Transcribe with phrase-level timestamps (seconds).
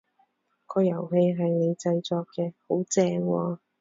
[0.65, 2.53] 個遊戲係你製作嘅？
[2.67, 3.59] 好正喎！